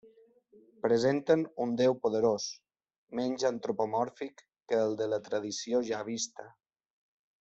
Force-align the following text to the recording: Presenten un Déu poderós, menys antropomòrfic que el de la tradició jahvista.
Presenten 0.85 1.43
un 1.65 1.75
Déu 1.81 1.93
poderós, 2.05 2.47
menys 3.19 3.45
antropomòrfic 3.51 4.43
que 4.73 4.81
el 4.87 4.97
de 5.03 5.09
la 5.13 5.21
tradició 5.29 5.83
jahvista. 5.91 6.49